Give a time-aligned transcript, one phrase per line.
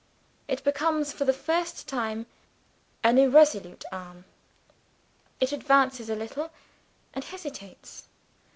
[0.47, 2.25] It becomes, for the first time,
[3.03, 4.25] an irresolute arm.
[5.39, 6.49] It advances a little
[7.13, 8.05] and hesitates.